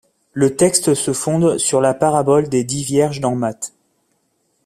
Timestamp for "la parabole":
1.79-2.49